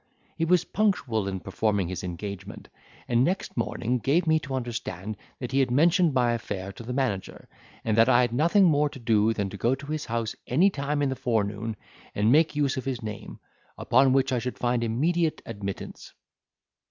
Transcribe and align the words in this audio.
He 0.35 0.45
was 0.45 0.63
punctual 0.65 1.27
in 1.27 1.41
performing 1.41 1.87
his 1.87 2.03
engagement, 2.03 2.69
and 3.07 3.23
next 3.23 3.55
morning 3.55 3.99
gave 3.99 4.25
me 4.25 4.39
to 4.39 4.55
understand 4.55 5.15
that 5.37 5.51
he 5.51 5.59
had 5.59 5.69
mentioned 5.69 6.11
my 6.11 6.31
affair 6.31 6.71
to 6.71 6.81
the 6.81 6.91
manager, 6.91 7.47
and 7.85 7.95
that 7.95 8.09
I 8.09 8.21
had 8.21 8.33
nothing 8.33 8.63
more 8.63 8.89
to 8.89 8.97
do 8.97 9.31
than 9.31 9.47
to 9.51 9.57
go 9.57 9.75
to 9.75 9.85
his 9.91 10.05
house 10.05 10.35
any 10.47 10.71
time 10.71 11.03
in 11.03 11.09
the 11.09 11.15
forenoon, 11.15 11.75
and 12.15 12.31
make 12.31 12.55
use 12.55 12.77
of 12.77 12.85
his 12.85 13.03
name, 13.03 13.39
upon 13.77 14.11
which 14.11 14.33
I 14.33 14.39
should 14.39 14.57
find 14.57 14.83
immediate 14.83 15.39
admittance. 15.45 16.11